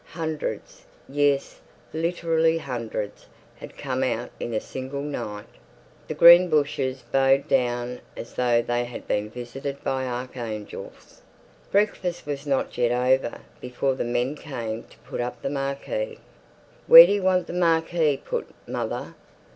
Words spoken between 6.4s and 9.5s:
bushes bowed down as though they had been